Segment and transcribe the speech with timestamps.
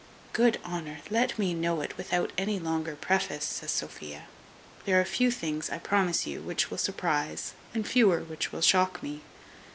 [0.33, 4.23] "Good Honour, let me know it without any longer preface," says Sophia;
[4.85, 9.03] "there are few things, I promise you, which will surprize, and fewer which will shock
[9.03, 9.21] me."